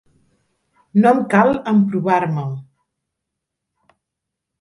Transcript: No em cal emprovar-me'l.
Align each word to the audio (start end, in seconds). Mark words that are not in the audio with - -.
No 1.01 1.09
em 1.15 1.19
cal 1.33 1.51
emprovar-me'l. 1.71 2.55